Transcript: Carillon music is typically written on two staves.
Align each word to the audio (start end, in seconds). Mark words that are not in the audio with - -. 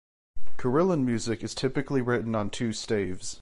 Carillon 0.57 1.05
music 1.05 1.43
is 1.43 1.53
typically 1.53 2.01
written 2.01 2.33
on 2.33 2.49
two 2.49 2.73
staves. 2.73 3.29